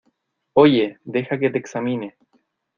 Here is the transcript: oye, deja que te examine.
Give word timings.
oye, 0.55 0.97
deja 1.05 1.37
que 1.37 1.51
te 1.51 1.59
examine. 1.59 2.17